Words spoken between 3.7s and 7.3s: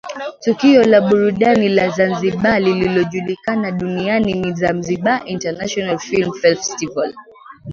duniani ni Zanzibar International Film Festival